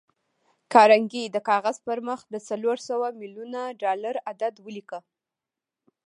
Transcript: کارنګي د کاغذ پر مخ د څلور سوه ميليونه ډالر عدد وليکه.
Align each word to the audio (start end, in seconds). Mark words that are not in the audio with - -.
کارنګي 0.73 1.23
د 1.29 1.37
کاغذ 1.49 1.77
پر 1.87 1.99
مخ 2.07 2.19
د 2.29 2.35
څلور 2.49 2.77
سوه 2.89 3.07
ميليونه 3.19 3.61
ډالر 3.81 4.15
عدد 4.29 4.53
وليکه. 4.65 4.99